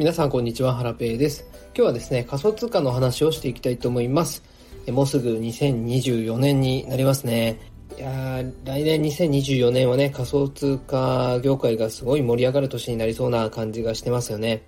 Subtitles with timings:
[0.00, 1.44] 皆さんこんにちは、ハラペーです。
[1.76, 4.42] 今日はですね、仮想通貨の話をしていきたいと思います。
[4.88, 7.60] もうすぐ2024年になりますね。
[7.98, 14.62] いや来年2024年はね、仮想通貨業界がすごい盛り上がる年になりそうな感じがしてますよね。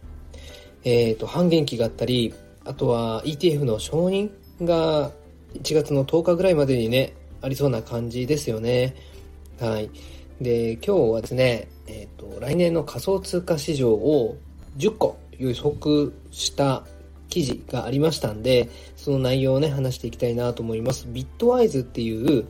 [0.84, 2.34] えっ、ー、と、半減期があったり、
[2.66, 4.28] あとは ETF の承認
[4.60, 5.10] が
[5.54, 8.94] 1月の10日ぐらいまでにね、ありそうな感じですよね。
[9.58, 9.88] はい。
[10.42, 14.36] で、今日はですね、えっ、ー、と、来年の仮想通貨市場を
[14.76, 16.84] 10個予測した
[17.28, 21.06] 記事がありましたんで、その内容をね、話していきたいなと思います。
[21.08, 22.46] ビットワイズっていう、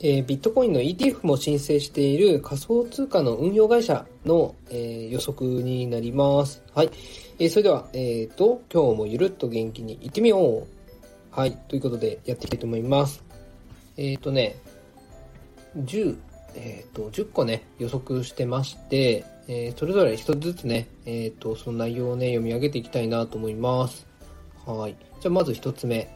[0.00, 6.62] えー、ビットコインの ETF も申請している仮想通貨の運用会社の、えー、予測になります。
[6.74, 6.90] はい。
[7.38, 10.66] えー、それでは、えっ、と、今日もゆるっと元気にいってみよう。
[11.30, 11.56] はい。
[11.68, 13.24] ということで、やっていきたいと思います。
[13.96, 14.56] えっ、とね、
[15.76, 16.16] 10、
[16.54, 24.06] えっ、と、10個ね、予測してまして、えそれぞれ一つずつね、えっ、と、その内容をね、読み上げていきたいなと思います。
[24.66, 24.96] はい。
[25.20, 26.08] じゃあ、まず一つ目。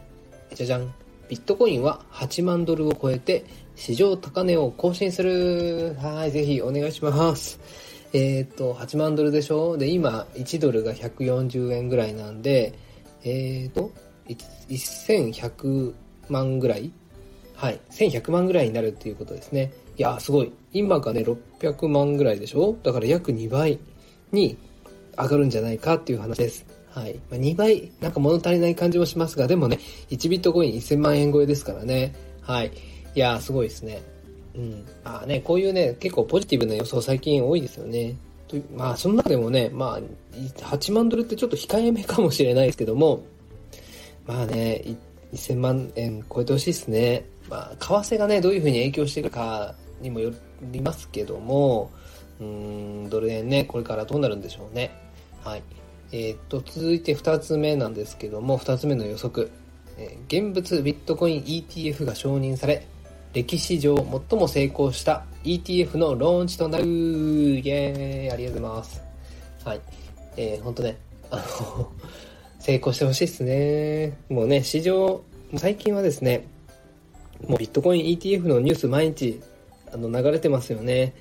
[0.54, 0.94] じゃじゃん。
[1.28, 3.44] ビットコインは8万ドルを超えて
[3.74, 5.96] 市場高値を更新する。
[6.00, 7.58] はい、ぜひお願いします。
[8.12, 9.76] えっ、ー、と、8万ドルでしょ？
[9.76, 12.78] で、今、1ドルが140円ぐらいなんで、
[13.24, 13.90] えっ、ー、と、
[14.68, 15.94] 1100
[16.28, 16.92] 万ぐらい
[17.56, 19.72] はい、1100万ぐらいになるっていうことですね。
[19.96, 20.52] いやすごい。
[20.72, 22.76] 今がね、600万ぐらいでしょ？
[22.82, 23.78] だから約2倍
[24.30, 24.58] に
[25.16, 26.66] 上がるんじゃないかっていう話です。
[26.90, 27.14] はい。
[27.30, 29.78] まあ、2倍、なんか物足りない感じもしますが、でもね、
[30.10, 32.14] 1ビットコイン1000万円超えですからね。
[32.42, 32.72] はい。
[33.14, 34.02] いやー、すごいですね。
[34.54, 34.84] うん。
[35.02, 38.16] まあね、こういうね、結構ポジティブな予想最近多いですよね。
[38.48, 40.00] とまあ、その中でもね、まあ、
[40.62, 43.24] 8万ドルってちょっと控えめかもしれないですけども、
[44.26, 44.82] まあね、
[45.32, 47.24] 1000万円超えてほしいですね。
[47.48, 51.90] まあ、為替がね、どういうふうに影響していくかにもよりますけども、
[52.40, 54.90] うん、ドル円ね、これからどうなるんでしょうね。
[55.42, 55.62] はい。
[56.12, 59.50] えー、っと、続いて2つ目なんですけども、2つ目の予測。
[59.98, 62.86] えー、現物ビットコイン ETF が承認され、
[63.32, 69.02] 歴史上最も成功した ETF のローンチとなるイェーイありがとうございます。
[69.64, 69.80] はい。
[70.36, 70.96] えー、ほんとね、
[71.30, 71.90] あの
[72.60, 74.18] 成功してほしいっすね。
[74.28, 75.22] もうね、市場、
[75.56, 76.46] 最近はですね、
[77.48, 79.40] もうビットコイン ETF のニュース毎日
[79.92, 81.14] あの流れてますよね。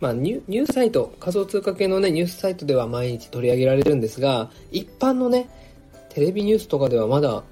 [0.00, 5.48] まあ、ニュニュースサイト、仮想通貨系のね、ニュースサイトでは毎日取り上げられるんですが、一般のね、
[6.08, 7.44] テレビニュースとかではまだ、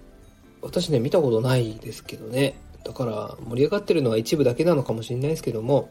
[0.63, 2.59] 私ね、見たことないですけどね。
[2.85, 5.91] だから、盛り上がってるのは一部だけなのかもしれないですけども、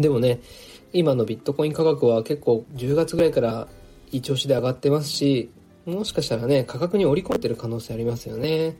[0.00, 0.40] でもね、
[0.92, 3.68] 今のビットコイン価格は結構10月ぐらいから
[4.10, 5.50] いい調子で上がってますし、
[5.84, 8.76] もしかしたらね、価格に織り込んでる可能性ありますよね。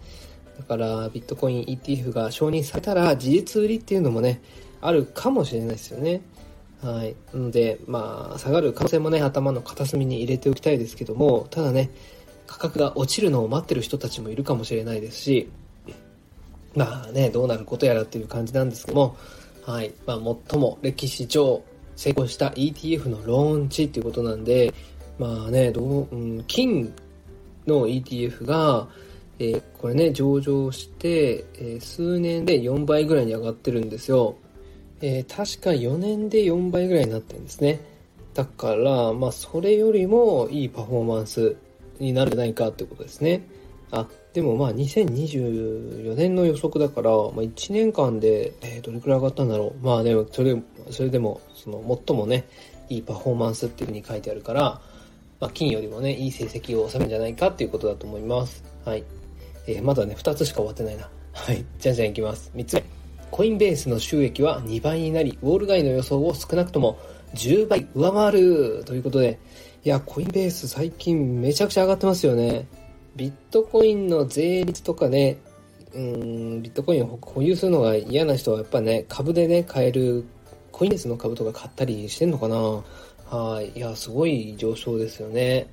[0.58, 4.40] だから、ビットコイン ETF が承認されたら、事実売りっていうのもね、
[4.80, 6.22] あるかもしれないですよね。
[6.82, 7.14] はい。
[7.32, 11.90] なので、まあ、下がる可能性もね、頭の片隅に入れておきたいですけども、ただね、
[12.46, 15.50] 価格が落ちるのを待ってる人たちもいるかもしれないですし、
[16.74, 19.16] まあね、どうなることやらっていう感じなんですけども、
[19.64, 19.92] はい。
[20.06, 21.62] まあ、最も歴史上
[21.96, 24.72] 成功した ETF のローンチっていうことなんで、
[25.18, 26.92] まあね、どう、うん、金
[27.66, 28.86] の ETF が、
[29.38, 34.36] えー、これね、上場して、えー、数年で4倍ぐらいに上がってるんですよ。
[35.02, 37.80] えー、確か4年で4倍ぐらいになってるんですね。
[38.34, 41.56] だから、まあ、それよりもいいパフォーマンス
[41.98, 43.46] になるんじゃないかってことですね。
[43.90, 49.84] あ、でもまあ、2024年の予測だから、まあ、1年間で、えー、どれくらい上がったんだろう。
[49.84, 50.56] まあ、でも、それ、
[50.90, 52.46] それでも、その、最もね、
[52.88, 54.80] いいパフォーマンスっていうふうに書いてあるから、
[55.40, 58.64] まあ、金よりもね、いい成績を収めるんじゃないかっていうことだと思います。
[58.84, 59.04] はい。
[59.66, 61.08] えー、まだね、2つしか終わってないな。
[61.32, 61.64] はい。
[61.78, 62.50] じゃんじゃんいきます。
[62.54, 62.84] 3つ目。
[63.30, 66.98] コインベースの収益は2倍になり、ウォール街の予想を少なくとも
[67.34, 69.38] 10倍上回るということで、
[69.84, 72.66] いや、コインベース最近めちゃくちゃ上がってますよね。
[73.16, 75.38] ビットコインの税率とかね、
[75.94, 80.24] うん、ビットコインを保有するのが嫌な人はやっぱね、株でね、買える、
[80.70, 82.56] コインベースの株とか買ったりしてんのかな
[83.30, 83.70] はい。
[83.76, 85.66] いや、すごい上昇ですよね。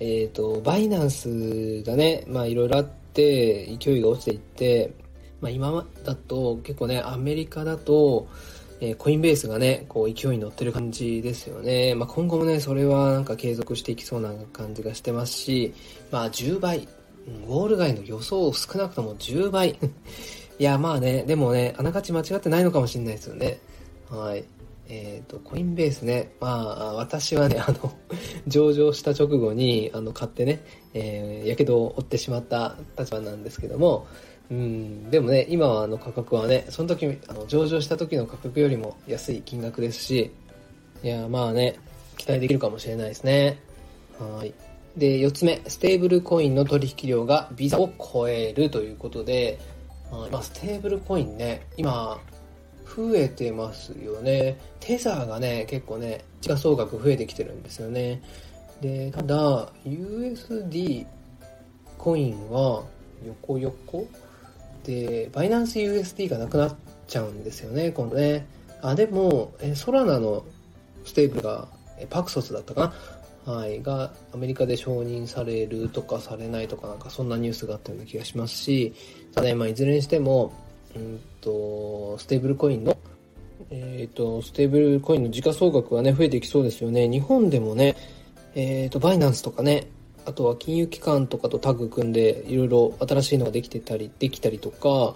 [0.00, 4.92] えっ、ー、と、バイナンスがね、まあいろいろあって、勢いが落ちていって、
[5.40, 8.28] まあ、今だと結構ね、アメリカだと、
[8.80, 11.94] えー、コインベースがね、こう勢いに乗ってる感じですよね。
[11.94, 15.74] まあ、今後もね、それはなんか継続していきそうな感じがしてますし、
[16.10, 16.88] まあ、10倍、
[17.26, 19.78] ウォール街の予想少なくとも10倍。
[20.58, 23.58] いや、まあね、でもね、あながち間違ってないのかもしれないですよね。
[24.08, 24.44] はい。
[24.88, 27.92] えっ、ー、と、コインベースね、まあ、私はね、あの、
[28.46, 30.60] 上場した直後に、あの、買ってね、
[30.92, 34.06] えー、やけどを負ってしまった立場なんですけども、
[34.50, 40.30] うん、でもね、今はあの価格はね、その時、あの上場した時の価格よりも安い金額ですし、
[41.02, 41.76] いや、まあね、
[42.18, 43.58] 期待できるかもしれないですね。
[44.18, 44.52] はい。
[44.96, 49.58] で、4つ目、ステーブルコインの取引量がビザを超えるということで、
[50.30, 52.20] まあ、ステーブルコインね、今、
[52.84, 54.58] 増えてますよね。
[54.80, 58.22] テザーがね、結構ね、時価総額増えてきてるんですよね。
[58.80, 61.06] で、ただ、USD
[61.98, 62.84] コインは
[63.24, 64.06] 横横
[64.84, 66.76] で、バイナンス USD がなくなっ
[67.06, 68.46] ちゃうんですよね、今度ね。
[68.82, 70.44] あ、でも、えソラナの
[71.04, 71.68] ステーブルが、
[72.10, 72.92] パクソスだったか
[73.46, 78.94] なはい、がアメリカで承認されるとかされないとかなんかそんなニュースがあったような気がしますし
[79.34, 80.52] ただね、まあ、いずれにしても、
[80.96, 82.96] うんと、ステーブルコインの、
[83.70, 87.08] えっ、ー、と、ステーブルコインの時価総額はね、増えていきそうですよね。
[87.08, 87.96] 日本でもね、
[88.54, 89.88] えっ、ー、と、バイナンスとかね、
[90.26, 95.14] あとは金融機関とかとタッグ組んで、いろいろ新しいのができてたり、できたりとか、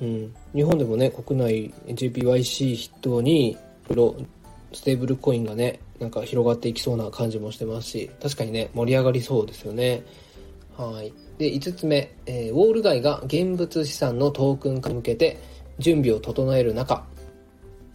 [0.00, 3.56] うん、日本でもね、国内 JPYC 筆頭に、い
[3.90, 4.16] ろいろ
[4.72, 10.02] ステーブルコインがね、なんか広がっていきそうな感じもしてますし、確かにね、盛り上がりそうですよね。
[10.80, 11.12] はい。
[11.36, 15.38] で、5つ目、えー、ウォール街が現物資産のトークン化に向けて
[15.78, 17.04] 準備を整える中、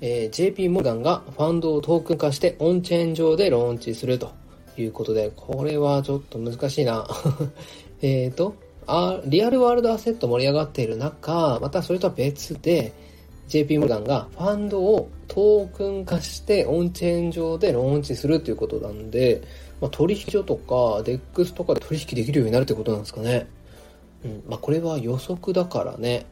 [0.01, 4.31] えー、JP モルガンがファンドをトークン化してオンチェーン上でローンチすると
[4.77, 7.07] いうことで、これはちょっと難しいな。
[8.03, 8.53] えっと、
[8.85, 12.93] あ、リアルワールドアセット盛り上がっている中、またそれとは別で、
[13.47, 19.41] JP モルガンがファンドをトークン化してオンチェーン上でローンチするということなんで、
[19.81, 23.47] まあ、取引所とか DEX とかで取引できるようになるってことなんですかね。
[24.23, 26.25] うん、まあこれは予測だからね。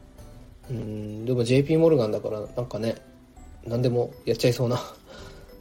[0.70, 2.96] うん、でも JP モルガンだからなんかね、
[3.66, 4.80] 何でもやっちゃいそうな。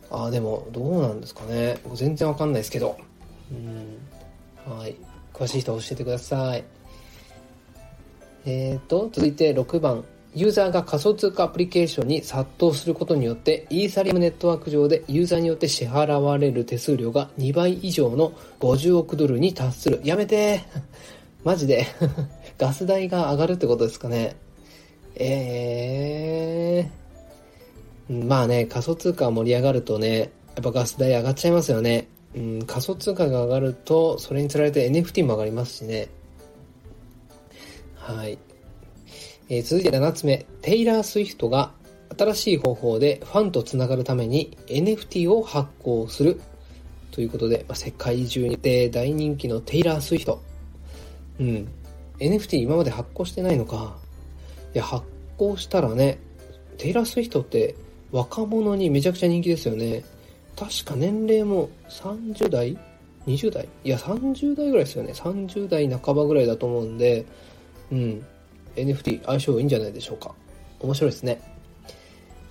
[0.10, 1.78] ああ、でもどうなんですかね。
[1.94, 2.98] 全然わかんないですけど。
[3.52, 4.78] うん。
[4.78, 4.96] はい。
[5.34, 6.64] 詳しい人教えてください。
[8.46, 10.04] えっ、ー、と、続いて6番。
[10.36, 20.02] ユーザーが仮想通貨アプリケーションに殺到することによって、イーサリアムネットワーク上でユーザーによって支払われる手数料が2倍以上の50億ドルに達する。
[20.04, 20.62] やめて
[21.44, 21.86] マジで
[22.58, 24.36] ガス代が上がるってことですかね。
[25.16, 28.26] えー。
[28.26, 30.26] まあね、仮想通貨盛り上がるとね、や
[30.62, 32.08] っぱガス代上がっちゃいますよね。
[32.36, 36.08] うん、仮想通貨が上がると、それにつられて NFT も上がりますしね。
[37.96, 38.38] はい。
[39.50, 41.72] えー、続いて7つ目、テイラー・スウィフトが
[42.18, 46.40] 新しい方法でファンとつながるために NFT を発行する
[47.12, 50.42] ということで、まあ、世界中にて大人気のテイラー・スウィフト。
[51.40, 51.68] うん。
[52.20, 53.98] NFT 今まで発行してないのか。
[54.74, 55.06] いや、発
[55.38, 56.20] 行したらね、
[56.78, 57.76] テイラー・スウィフトって
[58.12, 60.04] 若者にめちゃくちゃ人気ですよね。
[60.56, 62.78] 確か年齢も30代
[63.26, 63.68] ?20 代？
[63.84, 65.12] いや、30代ぐらいですよね。
[65.14, 67.26] 30代半ばぐらいだと思うんで、
[67.92, 68.26] うん。
[68.76, 70.34] NFT 相性いいんじゃないでしょうか。
[70.80, 71.42] 面白いですね。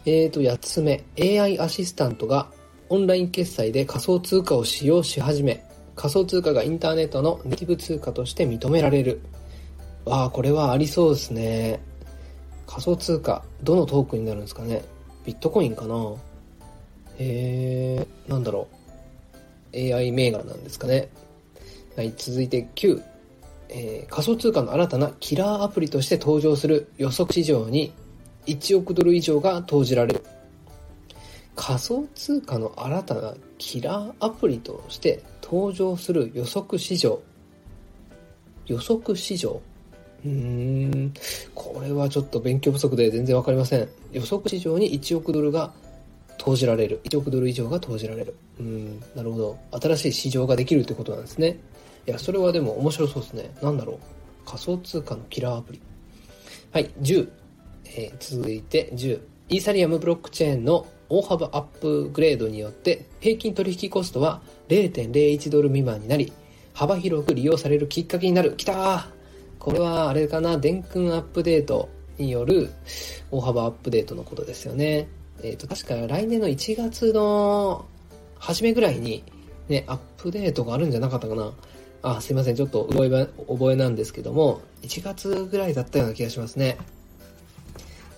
[0.05, 1.05] えーと、8つ目。
[1.19, 2.49] AI アシスタントが
[2.89, 5.65] オンライン決済で仮想通貨を使用し始め、
[5.95, 9.21] 仮想通貨がインターネットのネイティブ通貨として認められる。
[10.05, 11.81] わあ、これはありそうですね。
[12.67, 14.83] 仮想通貨、どのトークになるんですかね。
[15.25, 16.15] ビットコインかな
[17.19, 18.69] えー、なんだろ
[19.73, 19.77] う。
[19.77, 21.09] AI 銘柄なんですかね。
[21.97, 23.03] はい、続いて9。
[23.75, 27.93] えー、仮想通貨の新たなキラーアプリとして登場する予測市場に
[28.47, 30.25] 1億ドル以上が投じられる。
[31.57, 37.21] 仮想通貨の新たなキラーアプリとして登場する予測市場。
[38.67, 39.61] 予測市場？
[40.25, 41.15] うーん、
[41.55, 43.89] これはちょっと勉強不足で全然わかりません。
[44.13, 45.73] 予測市場に1億ドルが
[46.37, 47.01] 投じられる。
[47.05, 48.35] 1億ドル以上が投じられる。
[48.61, 49.59] うん、なるほど。
[49.81, 51.59] 新しい市場ができるってことなんですね。
[52.07, 53.55] いや、それはでも面白そうですね。
[53.63, 53.99] なんだろう。
[54.45, 55.81] 仮想通貨のキラーアプリ。
[56.73, 57.29] はい、10。
[57.97, 59.21] えー、続いて10。
[59.49, 66.33] イーサリアムブロックチェーンの大幅アップグレードによって平均取引コストは0.01ドル未満になり
[66.73, 68.57] 幅広く利用されるきっかけになる。
[68.57, 69.09] きた
[69.59, 72.71] これはあれかな、電空アップデートによる
[73.31, 75.07] 大幅アップデートのことですよね。
[75.43, 77.85] えっ、ー、と、確か来年の1月の
[78.39, 79.23] 初めぐらいに
[79.69, 81.53] ね、アップデートがあるんじゃなかったかな。
[82.03, 82.57] あ、すいません。
[82.57, 86.77] ちょっと覚え、覚えなんですけども、1月ぐらいだったような気がしますね。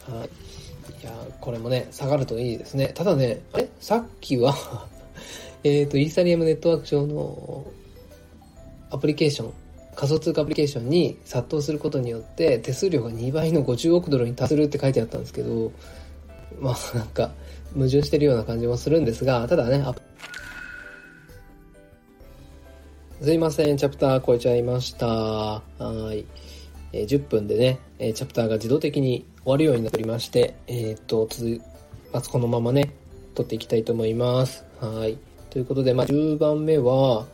[0.09, 0.29] はい。
[1.03, 2.93] いや、これもね、下がるといいですね。
[2.95, 4.55] ただね、あれさっきは
[5.64, 7.67] えっと、イーサリアムネットワーク上の
[8.91, 9.53] アプリケーション、
[9.95, 15.73] 仮想通貨アプリケーションに殺到することによって手数料が2倍の50億ドルに達するって書いてあったんですけど、
[16.59, 17.33] まあなんか
[17.75, 19.85] 矛盾してるような感じもするんですが、ただね、
[23.21, 25.06] すいません、チャプター超えちゃいました。
[25.06, 25.62] は
[26.12, 26.26] い。
[26.92, 31.61] えー、10分でね、えー、チャプターが自動的に終わるようになっておりまして、えー、っと、つ、
[32.12, 32.92] まずこのままね、
[33.35, 34.64] 撮っていきたいと思います。
[34.80, 35.16] はい。
[35.49, 37.26] ということで、まあ、10番目は、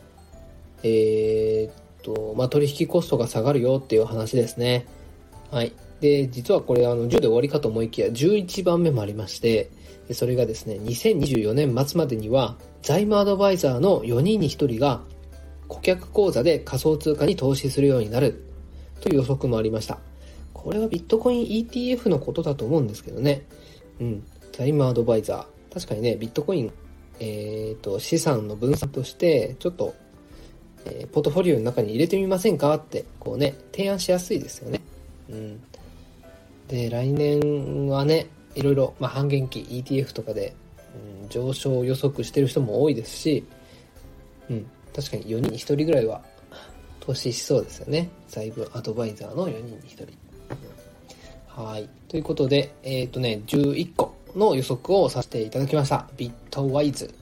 [0.83, 1.73] えー、っ
[2.03, 4.85] と、まあ、取引コストが下がるよっていう話ですね。
[5.49, 5.73] はい。
[5.99, 9.71] で、実はこれ、あの、10で終わりかと思いきや、11番目もありまして、
[10.13, 15.01] それがですね、2024年末までには、財務アドバイザーの4人に1人が、
[15.71, 18.43] 顧客口座で仮想通貨に投資するようになる
[18.99, 19.99] という予測もありました。
[20.53, 23.45] これはビットコイン ETF のことだと思うんですけどね。
[24.01, 24.23] うん。
[24.51, 25.73] 財務アドバイザー。
[25.73, 26.73] 確かにね、ビットコイン、
[27.19, 29.95] えっ、ー、と、資産の分散として、ちょっと、
[30.85, 32.75] えー、ポートフォリオの中に入れてみませんか？
[32.75, 34.81] って、こうね、提案しやすいですよね。
[35.29, 35.61] うん。
[36.67, 40.53] で、来年はね、いろいろ、まあ、半減期 ETF とかで、
[41.23, 43.45] うん、上昇を予測してる人も多いですし、
[44.49, 46.21] うん、確かに4人に1人ぐらいは
[46.99, 48.09] 投資しそうですよね。
[48.27, 50.07] 財務アドバイザーの4人に1人。
[51.47, 51.89] はい。
[52.07, 56.07] ということで、えっ、ー、とね、11個の予測をさせていただきました。
[56.17, 57.13] ビットワイズ。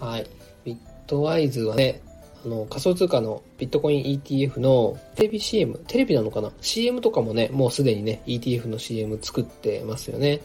[0.00, 0.26] はい。
[0.64, 2.00] ビットワイズはね、
[2.44, 10.40] あの、仮想通貨のビットコイン ETF のテレビ CM、テレビなのかな ?CM とかもね、もうすでにね、ETF の CM 作ってますよね。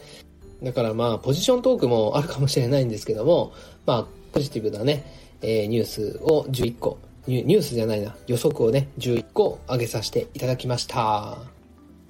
[0.62, 3.52] だからまあ、ポジショントークもあるかもしれないんですけども、
[3.84, 5.04] まあ、ポジティブなね、
[5.42, 11.38] えー、ニュースを11個ニュースじゃないな、予測をね、11個上げさせていただきました。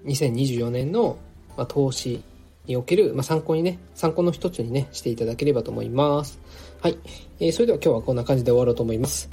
[0.07, 1.19] 2024年の、
[1.57, 2.23] まあ、投資
[2.67, 6.41] における、まあ、参考にね、参考の一つにね、していただければと思います。
[6.81, 6.99] はい。
[7.41, 9.29] えー、それでは今日はこんな感じで終わろうと思います。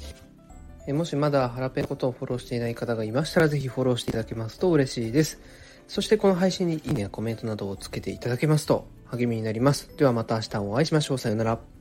[0.86, 5.40] えー、もしまだハラペのことをフォローしていない方がいましたら、ぜひフォローしていただけますと嬉しいです。
[5.88, 9.90] そしてこの配信にいいねやコメントなどをつけていただけますと励みになります。
[9.96, 11.18] ではまた明日お会いしましょう。
[11.18, 11.79] さようなら。